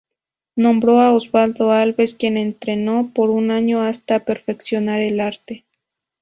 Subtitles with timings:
[0.55, 5.63] Nombró a Osvaldo Alves, quien entrenó por un año hasta perfeccionar el arte.